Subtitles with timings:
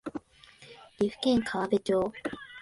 [0.97, 2.11] 岐阜県川辺町